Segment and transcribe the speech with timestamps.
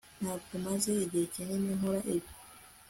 [0.21, 2.29] ntabwo maze igihe kinini nkora ibi